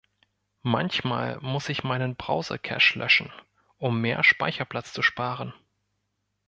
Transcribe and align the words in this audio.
Manchmal 0.63 1.37
muss 1.41 1.69
ich 1.69 1.83
meinen 1.83 2.15
Browsercache 2.15 2.97
löschen, 2.97 3.31
um 3.77 4.01
mehr 4.01 4.23
Speicherplatz 4.23 4.93
zu 4.93 5.03
sparen. 5.03 5.53